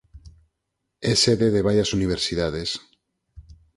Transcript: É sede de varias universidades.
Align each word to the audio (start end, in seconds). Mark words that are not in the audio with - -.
É 1.11 1.13
sede 1.23 1.47
de 1.55 1.65
varias 1.67 1.89
universidades. 1.97 2.69